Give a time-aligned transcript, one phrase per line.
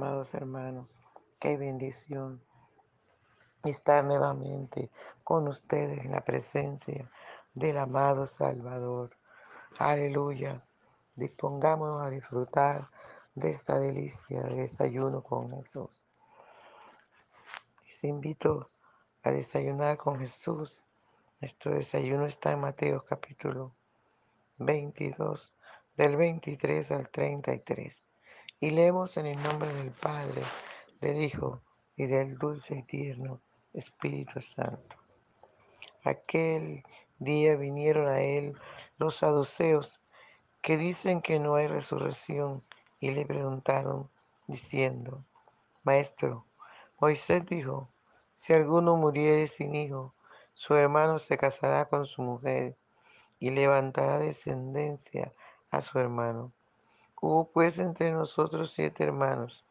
[0.00, 0.88] amados hermanos.
[1.38, 2.42] Qué bendición
[3.64, 4.90] estar nuevamente
[5.22, 7.10] con ustedes en la presencia
[7.52, 9.10] del amado Salvador.
[9.78, 10.64] Aleluya.
[11.16, 12.88] Dispongámonos a disfrutar
[13.34, 16.02] de esta delicia de desayuno con Jesús.
[17.86, 18.70] Les invito
[19.22, 20.82] a desayunar con Jesús.
[21.42, 23.74] Nuestro desayuno está en Mateo capítulo
[24.56, 25.52] 22,
[25.94, 28.02] del 23 al 33.
[28.62, 30.42] Y leemos en el nombre del Padre,
[31.00, 31.62] del Hijo
[31.96, 33.40] y del dulce y tierno
[33.72, 34.96] Espíritu Santo.
[36.04, 36.84] Aquel
[37.18, 38.54] día vinieron a él
[38.98, 40.02] los saduceos
[40.60, 42.62] que dicen que no hay resurrección
[43.00, 44.10] y le preguntaron
[44.46, 45.24] diciendo,
[45.82, 46.44] Maestro,
[47.00, 47.88] Moisés dijo,
[48.34, 50.12] si alguno muriere sin hijo,
[50.52, 52.76] su hermano se casará con su mujer
[53.38, 55.32] y levantará descendencia
[55.70, 56.52] a su hermano.
[57.20, 59.64] Hubo pues entre nosotros siete hermanos.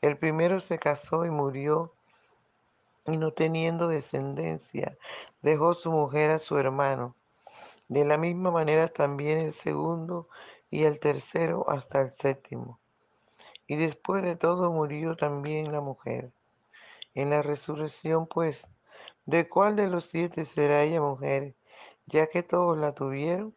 [0.00, 1.92] El primero se casó y murió
[3.06, 4.96] y no teniendo descendencia,
[5.42, 7.14] dejó su mujer a su hermano.
[7.88, 10.28] De la misma manera también el segundo
[10.70, 12.80] y el tercero hasta el séptimo.
[13.66, 16.32] Y después de todo murió también la mujer.
[17.14, 18.68] En la resurrección, pues,
[19.24, 21.54] ¿de cuál de los siete será ella mujer,
[22.06, 23.55] ya que todos la tuvieron?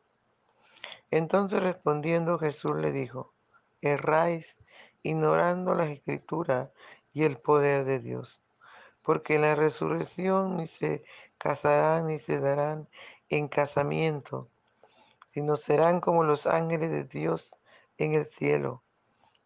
[1.12, 3.34] Entonces respondiendo Jesús le dijo,
[3.82, 4.60] erráis
[5.02, 6.70] ignorando las escrituras
[7.14, 8.40] y el poder de Dios,
[9.02, 11.04] porque en la resurrección ni se
[11.38, 12.88] casarán ni se darán
[13.30, 14.50] en casamiento,
[15.30, 17.56] sino serán como los ángeles de Dios
[17.98, 18.84] en el cielo.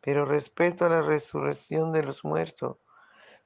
[0.02, 2.78] Pero respecto a la resurrección de los muertos,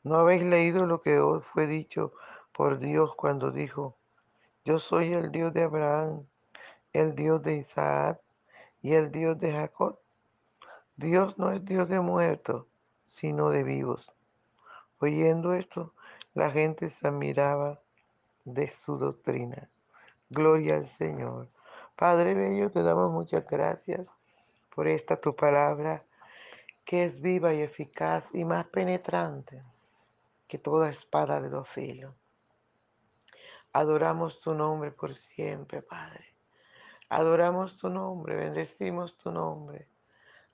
[0.03, 2.13] ¿no habéis leído lo que os fue dicho
[2.51, 3.95] por Dios cuando dijo,
[4.65, 6.25] yo soy el Dios de Abraham,
[6.97, 8.19] el Dios de Isaac
[8.81, 9.99] y el Dios de Jacob?
[10.95, 12.65] Dios no es Dios de muertos,
[13.05, 14.11] sino de vivos.
[14.99, 15.93] Oyendo esto,
[16.33, 17.79] la gente se admiraba
[18.45, 19.69] de su doctrina.
[20.29, 21.49] Gloria al Señor.
[21.95, 24.07] Padre Bello, te damos muchas gracias
[24.73, 26.03] por esta tu palabra
[26.83, 29.61] que es viva y eficaz y más penetrante
[30.47, 32.15] que toda espada de dos filos.
[33.73, 36.36] Adoramos tu nombre por siempre, Padre.
[37.09, 39.87] Adoramos tu nombre, bendecimos tu nombre.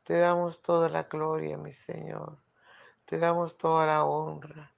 [0.03, 2.37] Te damos toda la gloria, mi Señor.
[3.05, 4.71] Te damos toda la honra,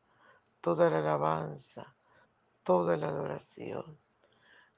[0.62, 1.96] toda la alabanza,
[2.64, 4.00] toda la adoración.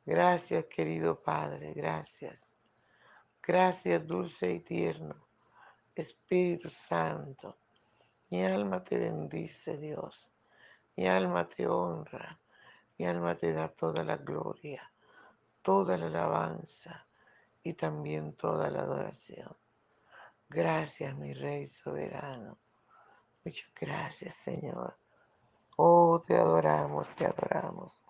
[0.05, 2.51] Gracias, querido Padre, gracias.
[3.43, 5.27] Gracias, dulce y tierno.
[5.93, 7.57] Espíritu Santo,
[8.29, 10.29] mi alma te bendice, Dios.
[10.95, 12.39] Mi alma te honra.
[12.97, 14.91] Mi alma te da toda la gloria,
[15.67, 17.05] toda la alabanza
[17.61, 19.53] y también toda la adoración.
[20.47, 22.57] Gracias, mi Rey soberano.
[23.43, 24.97] Muchas gracias, Señor.
[25.75, 28.01] Oh, te adoramos, te adoramos.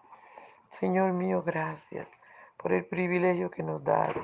[0.70, 2.08] Señor mío, gracias
[2.58, 4.16] por el privilegio que nos das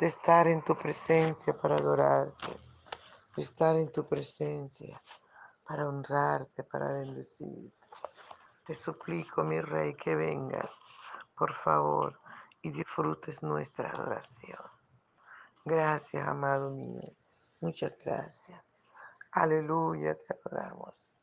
[0.00, 2.58] de estar en tu presencia para adorarte,
[3.36, 4.98] de estar en tu presencia
[5.62, 7.76] para honrarte, para bendecirte.
[8.66, 10.74] Te suplico, mi Rey, que vengas,
[11.38, 12.18] por favor,
[12.62, 14.58] y disfrutes nuestra adoración.
[15.64, 17.12] Gracias, amado mío.
[17.60, 18.72] Muchas gracias.
[19.32, 21.16] Aleluya, te adoramos.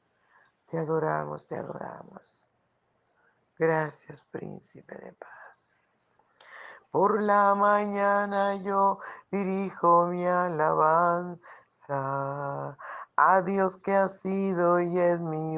[0.66, 2.48] Te adoramos, te adoramos.
[3.58, 5.78] Gracias, príncipe de paz.
[6.92, 9.00] Por la mañana yo
[9.30, 11.40] dirijo mi alabanza
[13.18, 15.58] a Dios que ha sido y es mi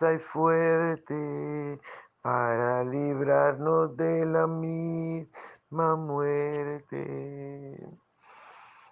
[0.00, 1.80] y fuerte
[2.22, 7.84] para librarnos de la misma muerte.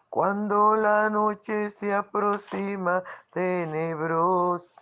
[0.08, 4.80] Cuando la noche se aproxima tenebrosa,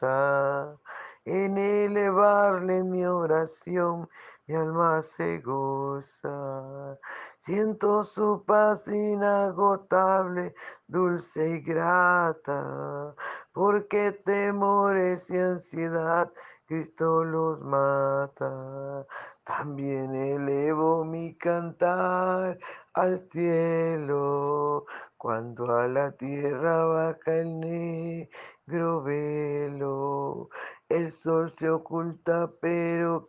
[1.27, 4.09] en elevarle mi oración,
[4.47, 6.99] mi alma se goza.
[7.37, 10.55] Siento su paz inagotable,
[10.87, 13.15] dulce y grata,
[13.53, 16.31] porque temores y ansiedad
[16.67, 19.07] Cristo los mata.
[19.45, 22.59] También elevo mi cantar
[22.95, 24.87] al cielo,
[25.17, 30.49] cuando a la tierra baja el negro velo.
[30.89, 33.29] El sol se oculta, pero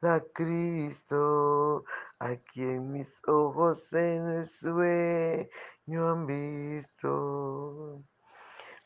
[0.00, 1.84] queda Cristo,
[2.18, 8.02] aquí en mis ojos en el sueño han visto.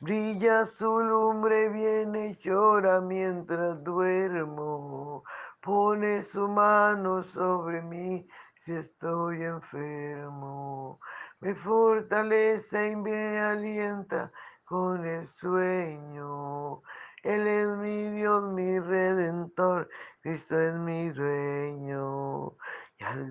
[0.00, 5.22] Brilla su lumbre, viene y llora mientras duermo.
[5.61, 8.26] Pone su mano sobre mí
[8.56, 11.00] si estoy enfermo.
[11.40, 14.32] Me fortalece y me alienta
[14.64, 16.82] con el sueño.
[17.25, 19.88] Él es mi Dios, mi redentor,
[20.20, 22.55] Cristo es mi dueño.
[22.99, 23.31] Y al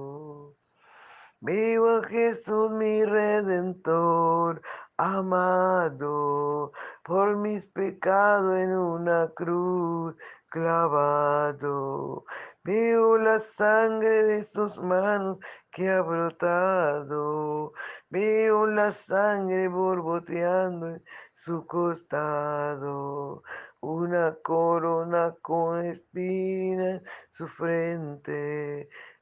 [1.43, 4.61] Vivo a Jesús mi redentor,
[4.95, 6.71] amado,
[7.03, 10.15] por mis pecados en una cruz
[10.51, 12.25] clavado.
[12.63, 15.39] Veo la sangre de sus manos
[15.71, 17.73] que ha brotado.
[18.11, 21.03] Veo la sangre borboteando en
[21.33, 23.41] su costado.
[23.79, 27.01] Una corona con espinas,
[27.31, 28.89] su frente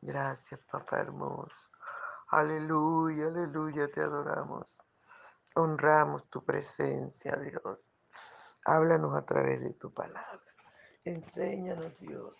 [0.00, 1.54] Gracias, papá hermoso.
[2.28, 4.78] Aleluya, aleluya, te adoramos.
[5.54, 7.80] Honramos tu presencia, Dios.
[8.64, 10.40] Háblanos a través de tu palabra.
[11.04, 12.34] Enséñanos, Dios.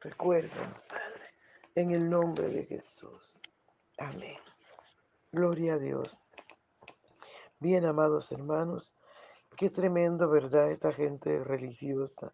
[0.00, 1.34] Recuérdanos, Padre,
[1.74, 3.38] en el nombre de Jesús.
[3.98, 4.38] Amén.
[5.30, 6.16] Gloria a Dios.
[7.60, 8.92] Bien, amados hermanos,
[9.56, 10.70] qué tremendo, ¿verdad?
[10.70, 12.32] Esta gente religiosa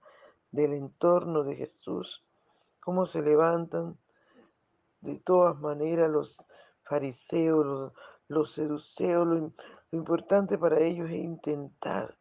[0.50, 2.24] del entorno de Jesús,
[2.80, 3.98] cómo se levantan
[5.00, 6.44] de todas maneras los
[6.84, 7.92] fariseos, los,
[8.28, 12.16] los seduceos, lo, lo importante para ellos es intentar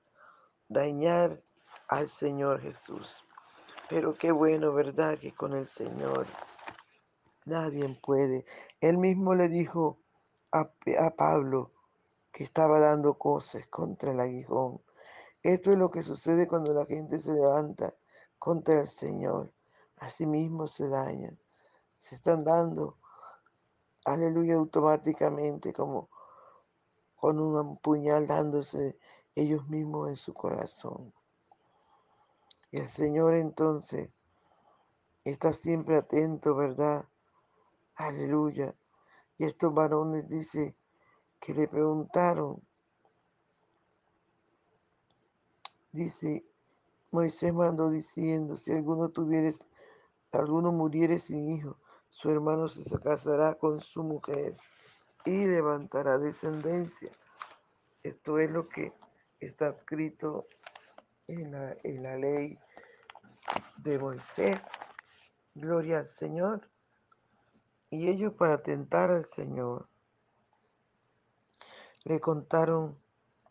[0.68, 1.42] dañar
[1.88, 3.08] al Señor Jesús.
[3.90, 5.18] Pero qué bueno, ¿verdad?
[5.18, 6.28] Que con el Señor
[7.46, 8.46] nadie puede.
[8.80, 10.00] Él mismo le dijo
[10.52, 11.72] a, a, Pablo
[12.32, 14.82] que estaba dando cosas contra el aguijón.
[15.42, 17.94] Esto es lo que sucede cuando la gente se levanta
[18.38, 19.52] contra el Señor.
[19.98, 21.40] Asimismo se dañan.
[22.00, 22.98] Se están dando
[24.06, 26.10] aleluya, automáticamente, como
[27.16, 28.98] con un puñal dándose
[29.36, 31.14] ellos mismos en su corazón.
[32.72, 34.10] Y el Señor entonces
[35.26, 37.06] está siempre atento, ¿verdad?
[37.96, 38.74] Aleluya.
[39.38, 40.78] Y estos varones dice
[41.42, 42.66] que le preguntaron,
[45.92, 46.46] dice,
[47.12, 49.68] Moisés mandó diciendo, si alguno tuvieres,
[50.32, 51.78] alguno muriere sin hijo,
[52.10, 54.56] su hermano se casará con su mujer
[55.26, 57.12] y levantará descendencia.
[58.04, 58.94] Esto es lo que
[59.40, 60.48] está escrito
[61.28, 62.58] en la, en la ley
[63.78, 64.70] de Moisés.
[65.56, 66.70] Gloria al Señor.
[67.90, 69.88] Y ellos para tentar al Señor
[72.06, 72.98] le contaron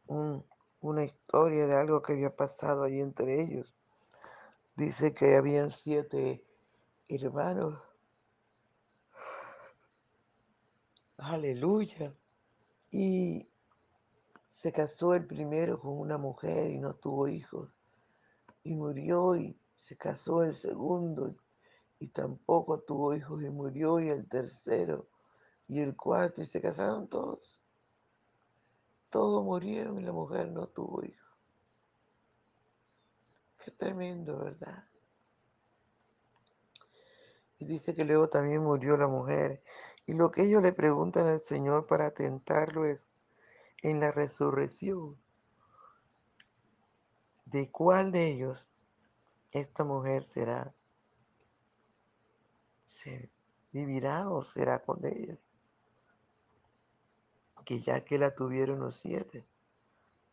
[0.07, 0.45] un,
[0.81, 3.75] una historia de algo que había pasado ahí entre ellos.
[4.77, 6.45] Dice que habían siete
[7.09, 7.88] hermanos
[11.19, 12.15] Aleluya.
[12.91, 13.49] Y
[14.49, 17.71] se casó el primero con una mujer y no tuvo hijos.
[18.63, 21.35] Y murió y se casó el segundo
[21.99, 25.09] y tampoco tuvo hijos y murió y el tercero
[25.67, 27.61] y el cuarto y se casaron todos.
[29.11, 31.37] Todos murieron y la mujer no tuvo hijos.
[33.65, 34.85] Qué tremendo, ¿verdad?
[37.59, 39.63] Y dice que luego también murió la mujer
[40.09, 43.11] y lo que ellos le preguntan al Señor para tentarlo es,
[43.83, 45.19] en la resurrección,
[47.45, 48.67] ¿de cuál de ellos
[49.53, 50.75] esta mujer será?
[52.87, 53.31] ¿Se
[53.71, 55.45] vivirá o será con ellos?
[57.67, 59.47] Que ya que la tuvieron los siete,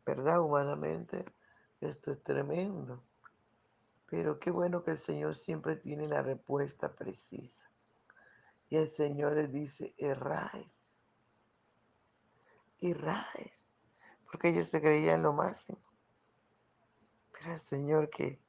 [0.06, 0.40] ¿verdad?
[0.40, 1.26] Humanamente,
[1.82, 3.04] esto es tremendo.
[4.06, 7.65] Pero qué bueno que el Señor siempre tiene la respuesta precisa.
[8.70, 10.88] Y el Señor les dice, erráis,
[12.80, 13.70] erráis,
[14.26, 15.80] porque ellos se creían lo máximo.
[17.32, 18.42] Pero el Señor que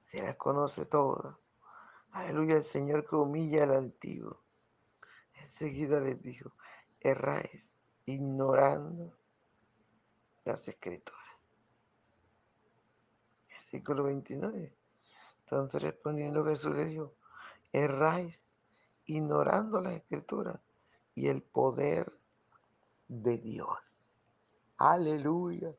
[0.00, 1.36] se las conoce todas,
[2.12, 4.40] aleluya, el Señor que humilla al altivo,
[5.34, 6.52] enseguida les dijo,
[7.00, 7.68] erráis,
[8.04, 9.18] ignorando
[10.44, 11.20] las escrituras.
[13.48, 14.76] Versículo 29.
[15.40, 17.14] Entonces respondiendo Jesús le dijo,
[17.72, 18.45] erráis
[19.06, 20.60] ignorando las escrituras
[21.14, 22.12] y el poder
[23.08, 24.12] de Dios.
[24.76, 25.74] Aleluya.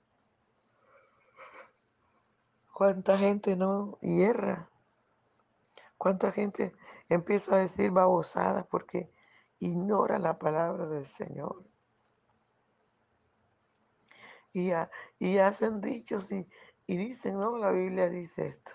[2.74, 4.70] ¿Cuánta gente no hierra?
[5.98, 6.74] ¿Cuánta gente
[7.10, 9.12] empieza a decir babosadas porque
[9.60, 11.64] ignora la palabra del Señor?
[14.54, 14.72] Y,
[15.20, 16.48] y hacen dichos y,
[16.88, 18.72] y dicen, no, la Biblia dice esto.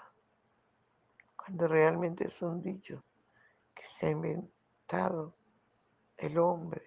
[1.37, 3.03] Cuando realmente es un dicho
[3.75, 5.35] que se ha inventado
[6.17, 6.83] el hombre.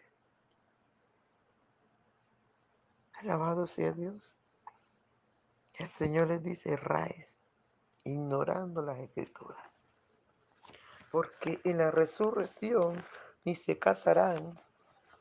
[3.20, 4.36] Alabado sea Dios.
[5.74, 7.42] El Señor les dice, raíz,
[8.04, 9.62] ignorando las escrituras.
[11.12, 13.04] Porque en la resurrección
[13.44, 14.60] ni se casarán,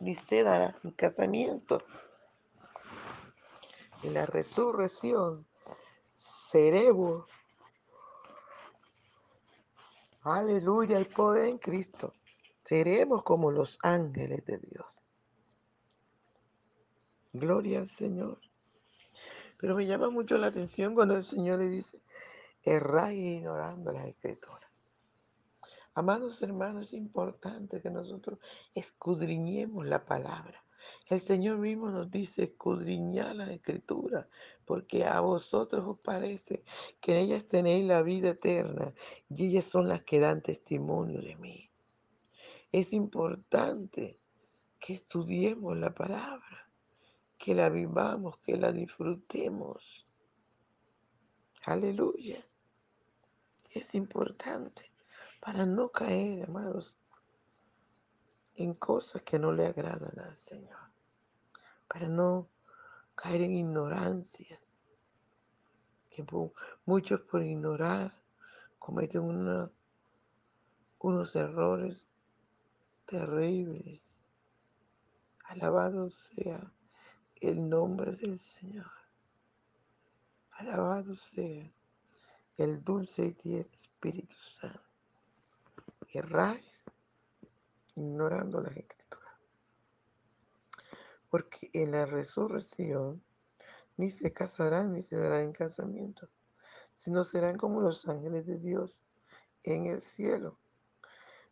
[0.00, 1.82] ni se darán casamiento.
[4.02, 5.46] En la resurrección
[6.16, 7.26] seremos,
[10.24, 12.12] aleluya, hay poder en Cristo.
[12.64, 15.02] Seremos como los ángeles de Dios.
[17.32, 18.40] Gloria al Señor.
[19.58, 22.00] Pero me llama mucho la atención cuando el Señor le dice,
[22.62, 24.70] erráis ignorando las escrituras.
[25.94, 28.38] Amados hermanos, es importante que nosotros
[28.74, 30.63] escudriñemos la palabra.
[31.08, 34.28] El Señor mismo nos dice, escudriñar la escritura,
[34.64, 36.64] porque a vosotros os parece
[37.00, 38.94] que en ellas tenéis la vida eterna
[39.28, 41.70] y ellas son las que dan testimonio de mí.
[42.72, 44.18] Es importante
[44.80, 46.70] que estudiemos la palabra,
[47.38, 50.06] que la vivamos, que la disfrutemos.
[51.66, 52.46] Aleluya.
[53.70, 54.90] Es importante
[55.40, 56.96] para no caer, amados,
[58.56, 60.78] en cosas que no le agradan al Señor,
[61.88, 62.48] para no
[63.14, 64.60] caer en ignorancia,
[66.10, 66.24] que
[66.84, 68.14] muchos por ignorar
[68.78, 69.70] cometen
[70.98, 72.04] unos errores
[73.06, 74.18] terribles.
[75.46, 76.72] Alabado sea
[77.40, 78.90] el nombre del Señor.
[80.52, 81.70] Alabado sea
[82.56, 84.80] el dulce y tierno Espíritu Santo.
[86.12, 86.84] Erráis
[87.96, 89.34] ignorando las escrituras.
[91.30, 93.22] Porque en la resurrección
[93.96, 96.28] ni se casarán ni se darán en casamiento,
[96.92, 99.02] sino serán como los ángeles de Dios
[99.62, 100.58] en el cielo.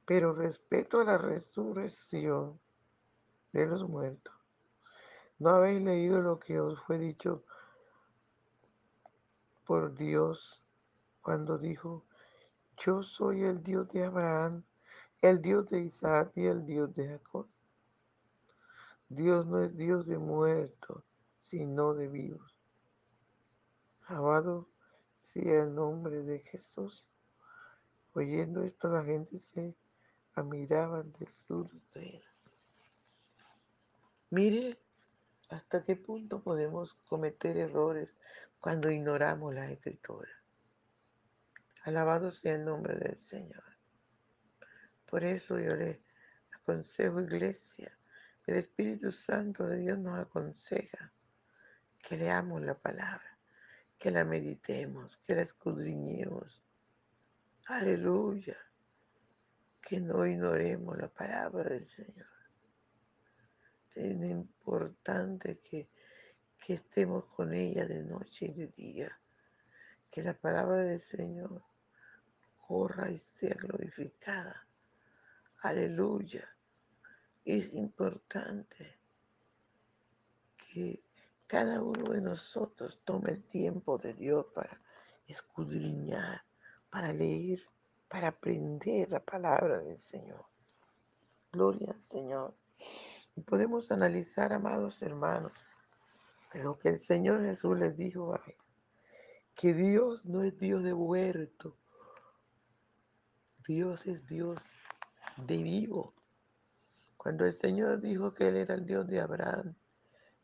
[0.04, 2.60] Pero respecto a la resurrección
[3.52, 4.34] de los muertos,
[5.38, 7.44] ¿no habéis leído lo que os fue dicho
[9.64, 10.62] por Dios
[11.20, 12.04] cuando dijo,
[12.84, 14.64] yo soy el Dios de Abraham,
[15.22, 17.46] el Dios de Isaac y el Dios de Jacob.
[19.08, 21.04] Dios no es Dios de muertos,
[21.42, 22.58] sino de vivos.
[24.06, 24.68] Alabado
[25.14, 27.08] sea el nombre de Jesús.
[28.14, 29.76] Oyendo esto, la gente se
[30.34, 31.70] admiraba de su
[34.30, 34.78] Mire
[35.50, 38.16] hasta qué punto podemos cometer errores
[38.60, 40.30] cuando ignoramos la escritura.
[41.84, 43.71] Alabado sea el nombre del Señor.
[45.12, 46.00] Por eso yo le
[46.54, 47.94] aconsejo, iglesia,
[48.46, 51.12] el Espíritu Santo de Dios nos aconseja
[51.98, 53.38] que leamos la palabra,
[53.98, 56.64] que la meditemos, que la escudriñemos.
[57.66, 58.56] Aleluya.
[59.82, 62.32] Que no ignoremos la palabra del Señor.
[63.94, 65.90] Es importante que,
[66.56, 69.20] que estemos con ella de noche y de día.
[70.10, 71.62] Que la palabra del Señor
[72.56, 74.66] corra y sea glorificada.
[75.62, 76.44] Aleluya.
[77.44, 78.98] Es importante
[80.56, 81.04] que
[81.46, 84.82] cada uno de nosotros tome el tiempo de Dios para
[85.28, 86.42] escudriñar,
[86.90, 87.62] para leer,
[88.08, 90.44] para aprender la palabra del Señor.
[91.52, 92.56] Gloria al Señor.
[93.36, 95.52] Y podemos analizar, amados hermanos,
[96.54, 98.56] lo que el Señor Jesús les dijo a él,
[99.54, 101.78] que Dios no es Dios de huerto,
[103.64, 104.68] Dios es Dios
[105.36, 106.14] de vivo.
[107.16, 109.74] Cuando el Señor dijo que Él era el Dios de Abraham,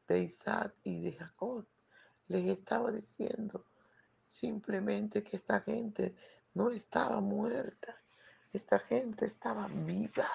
[0.07, 1.67] de Isaac y de Jacob,
[2.29, 3.65] les estaba diciendo
[4.29, 6.15] simplemente que esta gente
[6.55, 7.97] no estaba muerta.
[8.53, 10.29] Esta gente estaba viva.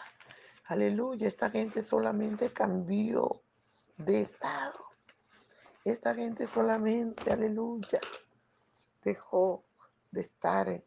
[0.65, 3.41] Aleluya, esta gente solamente cambió
[3.98, 4.79] de estado.
[5.83, 8.00] Esta gente solamente, aleluya,
[9.03, 9.65] dejó
[10.12, 10.83] de estar en,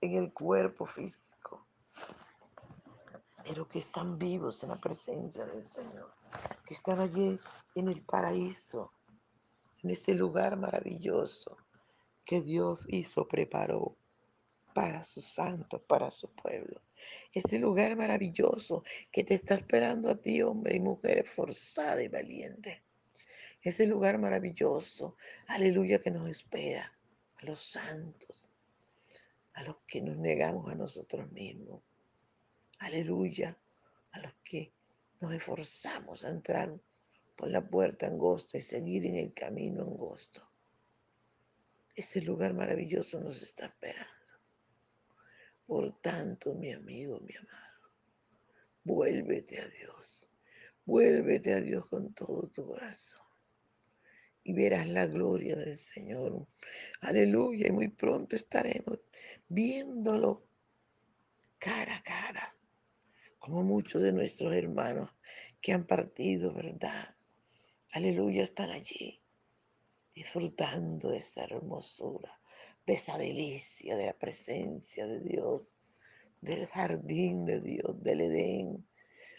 [0.00, 1.63] el cuerpo físico,
[3.44, 6.14] pero que están vivos en la presencia del Señor,
[6.66, 7.38] que están allí
[7.74, 8.92] en el paraíso,
[9.82, 11.58] en ese lugar maravilloso
[12.24, 13.96] que Dios hizo, preparó
[14.74, 16.82] para sus santos, para su pueblo.
[17.32, 18.82] Ese lugar maravilloso
[19.12, 22.82] que te está esperando a ti, hombre y mujer forzada y valiente.
[23.60, 26.92] Ese lugar maravilloso, aleluya, que nos espera
[27.36, 28.48] a los santos,
[29.52, 31.82] a los que nos negamos a nosotros mismos.
[32.84, 33.58] Aleluya,
[34.10, 34.74] a los que
[35.18, 36.78] nos esforzamos a entrar
[37.34, 40.46] por la puerta angosta y seguir en el camino angosto.
[41.94, 44.32] Ese lugar maravilloso nos está esperando.
[45.64, 47.90] Por tanto, mi amigo, mi amado,
[48.84, 50.28] vuélvete a Dios.
[50.84, 53.22] Vuélvete a Dios con todo tu corazón.
[54.42, 56.46] Y verás la gloria del Señor.
[57.00, 57.68] Aleluya.
[57.68, 59.00] Y muy pronto estaremos
[59.48, 60.46] viéndolo
[61.58, 62.53] cara a cara.
[63.44, 65.10] Como muchos de nuestros hermanos
[65.60, 67.14] que han partido, ¿verdad?
[67.92, 69.20] Aleluya, están allí
[70.14, 72.40] disfrutando de esa hermosura
[72.86, 75.76] de esa delicia de la presencia de Dios,
[76.40, 78.86] del jardín de Dios, del Edén.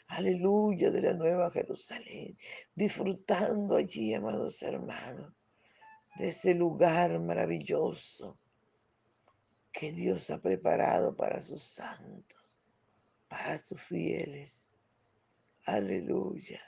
[0.07, 2.38] Aleluya, de la nueva Jerusalén,
[2.75, 5.33] disfrutando allí, amados hermanos,
[6.17, 8.38] de ese lugar maravilloso
[9.71, 12.45] que Dios ha preparado para sus santos,
[13.36, 14.70] para sus fieles.
[15.65, 16.62] Aleluya.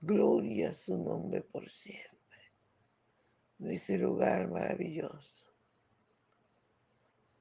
[0.00, 2.52] Gloria a su nombre por siempre.
[3.58, 5.46] En ese lugar maravilloso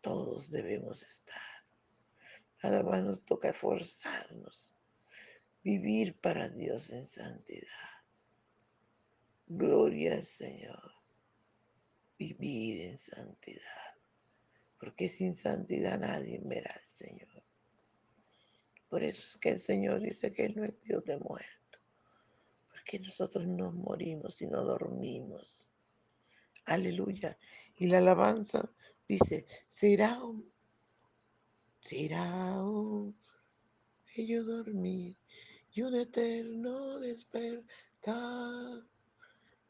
[0.01, 1.63] todos debemos estar.
[2.63, 4.75] Nada más nos toca esforzarnos,
[5.63, 7.91] vivir para Dios en santidad.
[9.45, 10.91] Gloria al Señor.
[12.17, 13.93] Vivir en santidad.
[14.79, 17.26] Porque sin santidad nadie verá al Señor.
[18.89, 21.79] Por eso es que el Señor dice que Él no es Dios de muerto.
[22.69, 25.71] Porque nosotros no morimos y no dormimos.
[26.65, 27.37] Aleluya.
[27.75, 28.71] Y la alabanza
[29.07, 30.51] dice, será un,
[31.79, 33.17] será un
[34.15, 35.15] bello dormir
[35.71, 38.83] y un eterno despertar,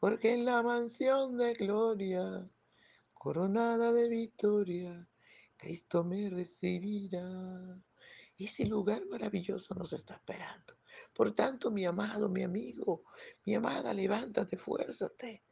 [0.00, 2.48] porque en la mansión de gloria,
[3.14, 5.08] coronada de victoria,
[5.56, 7.78] Cristo me recibirá.
[8.38, 10.74] Ese lugar maravilloso nos está esperando.
[11.12, 13.02] Por tanto, mi amado, mi amigo,
[13.44, 15.42] mi amada, levántate, fuérzate.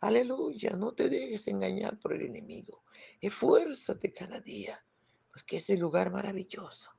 [0.00, 2.84] Aleluya, no te dejes engañar por el enemigo.
[3.18, 4.84] Esfuérzate cada día,
[5.32, 6.90] porque ese lugar maravilloso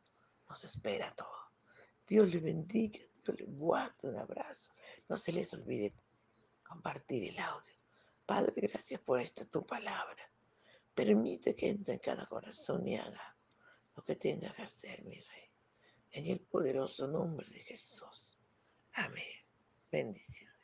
[0.50, 1.52] nos espera todo.
[2.08, 4.72] Dios le bendiga, Dios le guarde un abrazo.
[5.08, 5.94] No se les olvide
[6.64, 7.74] compartir el audio.
[8.26, 10.32] Padre, gracias por esta tu palabra.
[10.96, 13.37] Permite que entre en cada corazón y haga
[13.98, 15.50] lo que tenga que hacer, mi rey.
[16.12, 18.40] En el poderoso nombre de Jesús.
[18.94, 19.26] Amén.
[19.92, 20.57] Bendición.